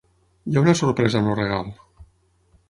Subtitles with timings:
[0.47, 1.71] Hi ha una sorpresa en el regal.